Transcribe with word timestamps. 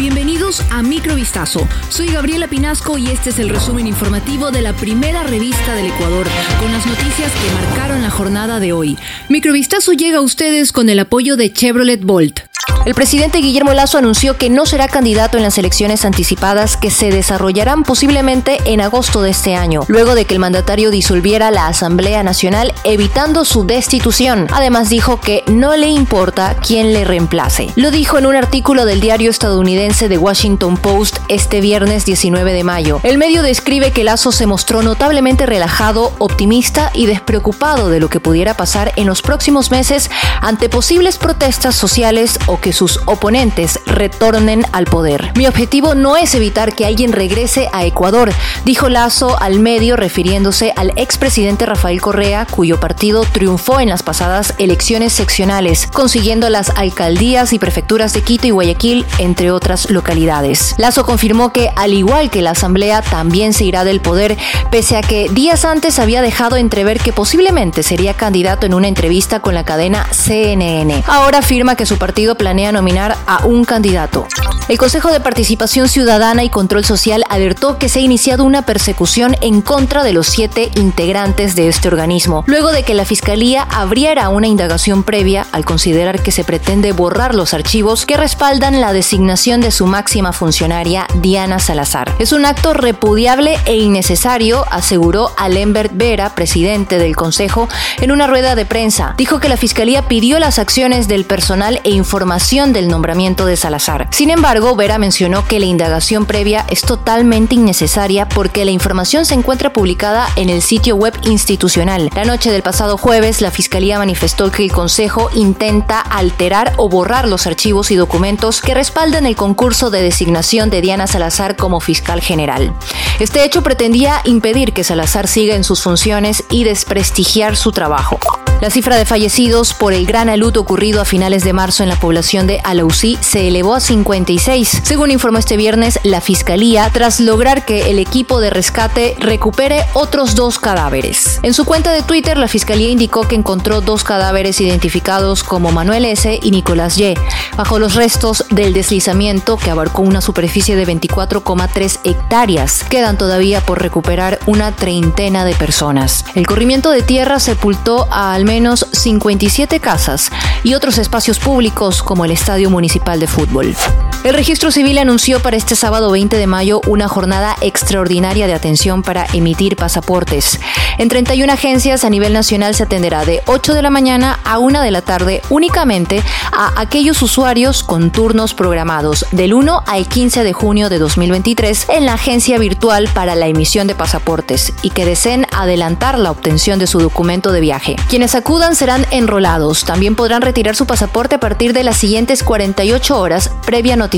Bienvenidos 0.00 0.62
a 0.70 0.82
Microvistazo. 0.82 1.68
Soy 1.90 2.06
Gabriela 2.06 2.48
Pinasco 2.48 2.96
y 2.96 3.08
este 3.08 3.28
es 3.28 3.38
el 3.38 3.50
resumen 3.50 3.86
informativo 3.86 4.50
de 4.50 4.62
la 4.62 4.72
primera 4.72 5.24
revista 5.24 5.74
del 5.74 5.88
Ecuador, 5.88 6.26
con 6.58 6.72
las 6.72 6.86
noticias 6.86 7.30
que 7.30 7.66
marcaron 7.66 8.00
la 8.00 8.08
jornada 8.08 8.60
de 8.60 8.72
hoy. 8.72 8.96
Microvistazo 9.28 9.92
llega 9.92 10.16
a 10.16 10.22
ustedes 10.22 10.72
con 10.72 10.88
el 10.88 11.00
apoyo 11.00 11.36
de 11.36 11.52
Chevrolet 11.52 12.02
Bolt. 12.02 12.49
El 12.86 12.94
presidente 12.94 13.38
Guillermo 13.38 13.74
Lazo 13.74 13.98
anunció 13.98 14.38
que 14.38 14.48
no 14.48 14.64
será 14.64 14.88
candidato 14.88 15.36
en 15.36 15.42
las 15.42 15.58
elecciones 15.58 16.06
anticipadas 16.06 16.78
que 16.78 16.90
se 16.90 17.10
desarrollarán 17.10 17.82
posiblemente 17.82 18.56
en 18.64 18.80
agosto 18.80 19.20
de 19.20 19.30
este 19.30 19.54
año, 19.54 19.82
luego 19.88 20.14
de 20.14 20.24
que 20.24 20.32
el 20.32 20.40
mandatario 20.40 20.90
disolviera 20.90 21.50
la 21.50 21.66
Asamblea 21.66 22.22
Nacional 22.22 22.72
evitando 22.84 23.44
su 23.44 23.66
destitución. 23.66 24.46
Además 24.50 24.88
dijo 24.88 25.20
que 25.20 25.44
no 25.46 25.76
le 25.76 25.88
importa 25.88 26.56
quién 26.66 26.94
le 26.94 27.04
reemplace. 27.04 27.68
Lo 27.76 27.90
dijo 27.90 28.16
en 28.16 28.24
un 28.24 28.34
artículo 28.34 28.86
del 28.86 29.02
diario 29.02 29.30
estadounidense 29.30 30.08
The 30.08 30.16
Washington 30.16 30.78
Post 30.78 31.18
este 31.28 31.60
viernes 31.60 32.06
19 32.06 32.54
de 32.54 32.64
mayo. 32.64 33.00
El 33.02 33.18
medio 33.18 33.42
describe 33.42 33.92
que 33.92 34.04
Lazo 34.04 34.32
se 34.32 34.46
mostró 34.46 34.80
notablemente 34.80 35.44
relajado, 35.44 36.14
optimista 36.18 36.90
y 36.94 37.04
despreocupado 37.04 37.90
de 37.90 38.00
lo 38.00 38.08
que 38.08 38.20
pudiera 38.20 38.56
pasar 38.56 38.94
en 38.96 39.06
los 39.06 39.20
próximos 39.20 39.70
meses 39.70 40.10
ante 40.40 40.70
posibles 40.70 41.18
protestas 41.18 41.74
sociales 41.74 42.38
o 42.46 42.58
que 42.58 42.69
sus 42.72 43.00
oponentes 43.06 43.80
retornen 43.86 44.64
al 44.72 44.84
poder. 44.84 45.32
Mi 45.36 45.46
objetivo 45.46 45.94
no 45.94 46.16
es 46.16 46.34
evitar 46.34 46.74
que 46.74 46.86
alguien 46.86 47.12
regrese 47.12 47.68
a 47.72 47.84
Ecuador, 47.84 48.32
dijo 48.64 48.88
Lazo 48.88 49.40
al 49.40 49.60
medio 49.60 49.96
refiriéndose 49.96 50.72
al 50.76 50.92
expresidente 50.96 51.66
Rafael 51.66 52.00
Correa, 52.00 52.46
cuyo 52.46 52.80
partido 52.80 53.24
triunfó 53.24 53.80
en 53.80 53.88
las 53.88 54.02
pasadas 54.02 54.54
elecciones 54.58 55.12
seccionales, 55.12 55.86
consiguiendo 55.92 56.48
las 56.48 56.70
alcaldías 56.70 57.52
y 57.52 57.58
prefecturas 57.58 58.12
de 58.12 58.22
Quito 58.22 58.46
y 58.46 58.50
Guayaquil, 58.50 59.06
entre 59.18 59.50
otras 59.50 59.90
localidades. 59.90 60.74
Lazo 60.78 61.04
confirmó 61.04 61.52
que, 61.52 61.70
al 61.76 61.94
igual 61.94 62.30
que 62.30 62.42
la 62.42 62.50
Asamblea, 62.50 63.02
también 63.02 63.52
se 63.52 63.64
irá 63.64 63.84
del 63.84 64.00
poder, 64.00 64.36
pese 64.70 64.96
a 64.96 65.02
que 65.02 65.28
días 65.30 65.64
antes 65.64 65.98
había 65.98 66.22
dejado 66.22 66.56
entrever 66.56 67.00
que 67.00 67.12
posiblemente 67.12 67.82
sería 67.82 68.14
candidato 68.14 68.66
en 68.66 68.74
una 68.74 68.88
entrevista 68.88 69.40
con 69.40 69.54
la 69.54 69.64
cadena 69.64 70.06
CNN. 70.12 71.02
Ahora 71.06 71.38
afirma 71.38 71.76
que 71.76 71.86
su 71.86 71.98
partido 71.98 72.34
planea 72.36 72.59
a 72.66 72.72
nominar 72.72 73.16
a 73.26 73.46
un 73.46 73.64
candidato. 73.64 74.26
El 74.68 74.78
Consejo 74.78 75.10
de 75.10 75.18
Participación 75.18 75.88
Ciudadana 75.88 76.44
y 76.44 76.48
Control 76.48 76.84
Social 76.84 77.24
alertó 77.28 77.76
que 77.76 77.88
se 77.88 77.98
ha 77.98 78.02
iniciado 78.02 78.44
una 78.44 78.62
persecución 78.62 79.36
en 79.40 79.62
contra 79.62 80.04
de 80.04 80.12
los 80.12 80.28
siete 80.28 80.70
integrantes 80.76 81.56
de 81.56 81.66
este 81.66 81.88
organismo, 81.88 82.44
luego 82.46 82.70
de 82.70 82.84
que 82.84 82.94
la 82.94 83.04
Fiscalía 83.04 83.62
abriera 83.62 84.28
una 84.28 84.46
indagación 84.46 85.02
previa 85.02 85.46
al 85.50 85.64
considerar 85.64 86.22
que 86.22 86.30
se 86.30 86.44
pretende 86.44 86.92
borrar 86.92 87.34
los 87.34 87.52
archivos 87.52 88.06
que 88.06 88.16
respaldan 88.16 88.80
la 88.80 88.92
designación 88.92 89.60
de 89.60 89.72
su 89.72 89.86
máxima 89.86 90.32
funcionaria, 90.32 91.06
Diana 91.16 91.58
Salazar. 91.58 92.14
Es 92.20 92.32
un 92.32 92.44
acto 92.44 92.72
repudiable 92.72 93.58
e 93.64 93.76
innecesario, 93.76 94.64
aseguró 94.70 95.32
Alembert 95.36 95.92
Vera, 95.94 96.34
presidente 96.36 96.98
del 96.98 97.16
Consejo, 97.16 97.68
en 98.00 98.12
una 98.12 98.28
rueda 98.28 98.54
de 98.54 98.66
prensa. 98.66 99.14
Dijo 99.16 99.40
que 99.40 99.48
la 99.48 99.56
Fiscalía 99.56 100.06
pidió 100.06 100.38
las 100.38 100.60
acciones 100.60 101.08
del 101.08 101.24
personal 101.24 101.80
e 101.82 101.90
información 101.90 102.49
del 102.50 102.88
nombramiento 102.88 103.46
de 103.46 103.56
Salazar. 103.56 104.08
Sin 104.10 104.28
embargo, 104.28 104.74
Vera 104.74 104.98
mencionó 104.98 105.46
que 105.46 105.60
la 105.60 105.66
indagación 105.66 106.26
previa 106.26 106.66
es 106.68 106.80
totalmente 106.80 107.54
innecesaria 107.54 108.28
porque 108.28 108.64
la 108.64 108.72
información 108.72 109.24
se 109.24 109.34
encuentra 109.34 109.72
publicada 109.72 110.26
en 110.34 110.50
el 110.50 110.60
sitio 110.60 110.96
web 110.96 111.14
institucional. 111.22 112.10
La 112.12 112.24
noche 112.24 112.50
del 112.50 112.62
pasado 112.62 112.98
jueves, 112.98 113.40
la 113.40 113.52
Fiscalía 113.52 113.98
manifestó 113.98 114.50
que 114.50 114.64
el 114.64 114.72
Consejo 114.72 115.30
intenta 115.32 116.00
alterar 116.00 116.72
o 116.76 116.88
borrar 116.88 117.28
los 117.28 117.46
archivos 117.46 117.92
y 117.92 117.94
documentos 117.94 118.60
que 118.60 118.74
respaldan 118.74 119.26
el 119.26 119.36
concurso 119.36 119.90
de 119.90 120.02
designación 120.02 120.70
de 120.70 120.80
Diana 120.80 121.06
Salazar 121.06 121.54
como 121.54 121.78
fiscal 121.78 122.20
general. 122.20 122.74
Este 123.20 123.44
hecho 123.44 123.62
pretendía 123.62 124.22
impedir 124.24 124.72
que 124.72 124.82
Salazar 124.82 125.28
siga 125.28 125.54
en 125.54 125.62
sus 125.62 125.84
funciones 125.84 126.42
y 126.50 126.64
desprestigiar 126.64 127.54
su 127.54 127.70
trabajo. 127.70 128.18
La 128.60 128.68
cifra 128.68 128.96
de 128.96 129.06
fallecidos 129.06 129.72
por 129.72 129.94
el 129.94 130.04
gran 130.04 130.28
alud 130.28 130.54
ocurrido 130.58 131.00
a 131.00 131.06
finales 131.06 131.44
de 131.44 131.54
marzo 131.54 131.82
en 131.82 131.88
la 131.88 131.96
población 131.96 132.46
de 132.46 132.60
Alausí 132.62 133.16
se 133.22 133.48
elevó 133.48 133.74
a 133.74 133.80
56, 133.80 134.82
según 134.82 135.10
informó 135.10 135.38
este 135.38 135.56
viernes 135.56 135.98
la 136.02 136.20
Fiscalía, 136.20 136.90
tras 136.92 137.20
lograr 137.20 137.64
que 137.64 137.90
el 137.90 137.98
equipo 137.98 138.38
de 138.38 138.50
rescate 138.50 139.16
recupere 139.18 139.86
otros 139.94 140.34
dos 140.34 140.58
cadáveres. 140.58 141.40
En 141.42 141.54
su 141.54 141.64
cuenta 141.64 141.92
de 141.92 142.02
Twitter, 142.02 142.36
la 142.36 142.48
Fiscalía 142.48 142.90
indicó 142.90 143.26
que 143.26 143.34
encontró 143.34 143.80
dos 143.80 144.04
cadáveres 144.04 144.60
identificados 144.60 145.42
como 145.42 145.72
Manuel 145.72 146.04
S. 146.04 146.38
y 146.42 146.50
Nicolás 146.50 146.98
Y, 146.98 147.14
bajo 147.56 147.78
los 147.78 147.94
restos 147.94 148.44
del 148.50 148.74
deslizamiento 148.74 149.56
que 149.56 149.70
abarcó 149.70 150.02
una 150.02 150.20
superficie 150.20 150.76
de 150.76 150.86
24,3 150.86 152.00
hectáreas. 152.04 152.84
Quedan 152.90 153.16
todavía 153.16 153.62
por 153.62 153.80
recuperar 153.80 154.38
una 154.44 154.72
treintena 154.72 155.46
de 155.46 155.54
personas. 155.54 156.26
El 156.34 156.46
corrimiento 156.46 156.90
de 156.90 157.00
tierra 157.00 157.40
sepultó 157.40 158.06
a 158.10 158.34
al 158.34 158.44
menos 158.50 158.84
57 158.90 159.78
casas 159.78 160.28
y 160.64 160.74
otros 160.74 160.98
espacios 160.98 161.38
públicos 161.38 162.02
como 162.02 162.24
el 162.24 162.32
Estadio 162.32 162.68
Municipal 162.68 163.20
de 163.20 163.28
Fútbol. 163.28 163.76
El 164.22 164.34
registro 164.34 164.70
civil 164.70 164.98
anunció 164.98 165.40
para 165.40 165.56
este 165.56 165.74
sábado 165.74 166.10
20 166.10 166.36
de 166.36 166.46
mayo 166.46 166.82
una 166.86 167.08
jornada 167.08 167.56
extraordinaria 167.62 168.46
de 168.46 168.52
atención 168.52 169.02
para 169.02 169.24
emitir 169.32 169.76
pasaportes. 169.76 170.60
En 170.98 171.08
31 171.08 171.50
agencias 171.50 172.04
a 172.04 172.10
nivel 172.10 172.34
nacional 172.34 172.74
se 172.74 172.82
atenderá 172.82 173.24
de 173.24 173.42
8 173.46 173.72
de 173.72 173.80
la 173.80 173.88
mañana 173.88 174.38
a 174.44 174.58
1 174.58 174.82
de 174.82 174.90
la 174.90 175.00
tarde 175.00 175.40
únicamente 175.48 176.22
a 176.52 176.78
aquellos 176.78 177.22
usuarios 177.22 177.82
con 177.82 178.10
turnos 178.10 178.52
programados 178.52 179.24
del 179.32 179.54
1 179.54 179.84
al 179.86 180.06
15 180.06 180.44
de 180.44 180.52
junio 180.52 180.90
de 180.90 180.98
2023 180.98 181.86
en 181.88 182.04
la 182.04 182.12
agencia 182.12 182.58
virtual 182.58 183.08
para 183.14 183.34
la 183.34 183.46
emisión 183.46 183.86
de 183.86 183.94
pasaportes 183.94 184.74
y 184.82 184.90
que 184.90 185.06
deseen 185.06 185.46
adelantar 185.50 186.18
la 186.18 186.30
obtención 186.30 186.78
de 186.78 186.86
su 186.86 187.00
documento 187.00 187.52
de 187.52 187.62
viaje. 187.62 187.96
Quienes 188.10 188.34
acudan 188.34 188.76
serán 188.76 189.06
enrolados. 189.12 189.86
También 189.86 190.14
podrán 190.14 190.42
retirar 190.42 190.76
su 190.76 190.84
pasaporte 190.84 191.36
a 191.36 191.40
partir 191.40 191.72
de 191.72 191.84
las 191.84 191.96
siguientes 191.96 192.42
48 192.42 193.18
horas 193.18 193.50
previa 193.64 193.96
notificación. 193.96 194.09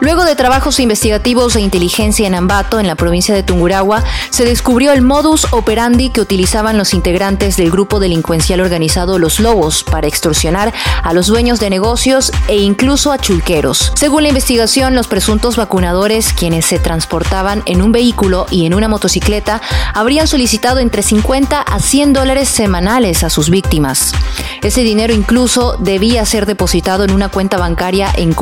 Luego 0.00 0.24
de 0.24 0.36
trabajos 0.36 0.78
investigativos 0.78 1.56
e 1.56 1.60
inteligencia 1.60 2.26
en 2.26 2.36
Ambato, 2.36 2.78
en 2.78 2.86
la 2.86 2.94
provincia 2.94 3.34
de 3.34 3.42
Tungurahua, 3.42 4.04
se 4.30 4.44
descubrió 4.44 4.92
el 4.92 5.02
modus 5.02 5.48
operandi 5.50 6.10
que 6.10 6.20
utilizaban 6.20 6.78
los 6.78 6.94
integrantes 6.94 7.56
del 7.56 7.72
grupo 7.72 7.98
delincuencial 7.98 8.60
organizado 8.60 9.18
Los 9.18 9.40
Lobos 9.40 9.82
para 9.82 10.06
extorsionar 10.06 10.72
a 11.02 11.12
los 11.12 11.26
dueños 11.26 11.58
de 11.58 11.70
negocios 11.70 12.30
e 12.46 12.58
incluso 12.58 13.10
a 13.10 13.18
chulqueros. 13.18 13.92
Según 13.96 14.22
la 14.22 14.28
investigación, 14.28 14.94
los 14.94 15.08
presuntos 15.08 15.56
vacunadores, 15.56 16.32
quienes 16.32 16.66
se 16.66 16.78
transportaban 16.78 17.62
en 17.66 17.82
un 17.82 17.90
vehículo 17.90 18.46
y 18.50 18.66
en 18.66 18.74
una 18.74 18.86
motocicleta, 18.86 19.60
habrían 19.94 20.28
solicitado 20.28 20.78
entre 20.78 21.02
50 21.02 21.60
a 21.60 21.80
100 21.80 22.12
dólares 22.12 22.48
semanales 22.48 23.24
a 23.24 23.30
sus 23.30 23.50
víctimas. 23.50 24.12
Ese 24.62 24.82
dinero 24.82 25.12
incluso 25.12 25.76
debía 25.78 26.24
ser 26.24 26.46
depositado 26.46 27.04
en 27.04 27.12
una 27.12 27.28
cuenta 27.28 27.58
bancaria 27.58 28.12
en 28.16 28.32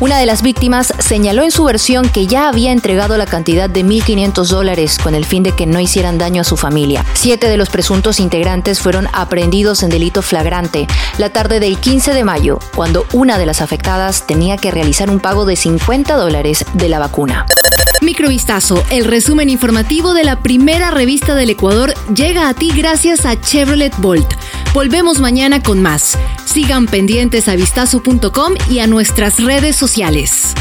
Una 0.00 0.18
de 0.18 0.26
las 0.26 0.42
víctimas 0.42 0.92
señaló 0.98 1.44
en 1.44 1.52
su 1.52 1.64
versión 1.64 2.08
que 2.08 2.26
ya 2.26 2.48
había 2.48 2.72
entregado 2.72 3.16
la 3.16 3.26
cantidad 3.26 3.70
de 3.70 3.84
1.500 3.84 4.48
dólares 4.48 4.98
con 4.98 5.14
el 5.14 5.24
fin 5.24 5.42
de 5.42 5.52
que 5.52 5.66
no 5.66 5.78
hicieran 5.78 6.18
daño 6.18 6.40
a 6.40 6.44
su 6.44 6.56
familia. 6.56 7.04
Siete 7.14 7.48
de 7.48 7.56
los 7.56 7.70
presuntos 7.70 8.18
integrantes 8.18 8.80
fueron 8.80 9.06
aprehendidos 9.12 9.82
en 9.82 9.90
delito 9.90 10.22
flagrante 10.22 10.88
la 11.18 11.30
tarde 11.30 11.60
del 11.60 11.78
15 11.78 12.14
de 12.14 12.24
mayo, 12.24 12.58
cuando 12.74 13.06
una 13.12 13.38
de 13.38 13.46
las 13.46 13.60
afectadas 13.60 14.26
tenía 14.26 14.56
que 14.56 14.70
realizar 14.70 15.08
un 15.08 15.20
pago 15.20 15.44
de 15.44 15.54
50 15.54 16.16
dólares 16.16 16.64
de 16.74 16.88
la 16.88 16.98
vacuna. 16.98 17.46
Microvistazo, 18.02 18.82
el 18.90 19.04
resumen 19.04 19.50
informativo 19.50 20.14
de 20.14 20.24
la 20.24 20.40
primera 20.40 20.90
revista 20.90 21.34
del 21.34 21.50
Ecuador, 21.50 21.92
llega 22.14 22.48
a 22.48 22.54
ti 22.54 22.72
gracias 22.74 23.26
a 23.26 23.38
Chevrolet 23.38 23.94
Bolt. 23.98 24.34
Volvemos 24.72 25.18
mañana 25.18 25.60
con 25.60 25.82
más. 25.82 26.16
Sigan 26.44 26.86
pendientes 26.86 27.48
a 27.48 27.56
vistazo.com 27.56 28.54
y 28.70 28.78
a 28.78 28.86
nuestras 28.86 29.42
redes 29.42 29.74
sociales. 29.74 30.54